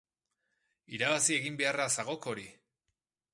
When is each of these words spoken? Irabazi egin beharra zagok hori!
Irabazi 0.97 1.37
egin 1.41 1.59
beharra 1.61 1.87
zagok 1.99 2.27
hori! 2.33 2.47